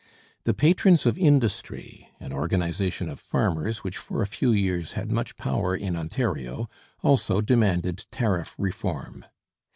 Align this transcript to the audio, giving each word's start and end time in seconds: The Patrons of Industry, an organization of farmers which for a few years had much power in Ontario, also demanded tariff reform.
The 0.45 0.55
Patrons 0.55 1.05
of 1.05 1.15
Industry, 1.19 2.09
an 2.19 2.33
organization 2.33 3.07
of 3.07 3.19
farmers 3.19 3.83
which 3.83 3.97
for 3.97 4.23
a 4.23 4.25
few 4.25 4.51
years 4.51 4.93
had 4.93 5.11
much 5.11 5.37
power 5.37 5.75
in 5.75 5.95
Ontario, 5.95 6.67
also 7.03 7.39
demanded 7.39 8.07
tariff 8.09 8.55
reform. 8.57 9.25